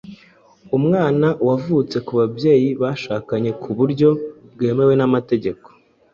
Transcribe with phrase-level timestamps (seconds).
[0.77, 4.09] Umwana wavutse ku babyeyi bashakanye ku buryo
[4.53, 5.67] bwemewe n’amategeko